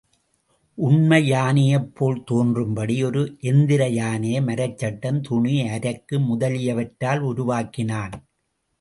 உண்மை 0.77 1.19
யானையைப் 1.27 1.91
போல் 1.95 2.17
தோன்றும்படி 2.23 2.95
ஒரு 3.03 3.37
எந்திர 3.41 3.87
யானையை 3.89 4.41
மரச்சட்டம், 4.41 5.21
துணி, 5.21 5.55
அரக்கு 5.69 6.17
முதலியவற்றால் 6.19 7.19
உருவாக்கினான். 7.19 8.15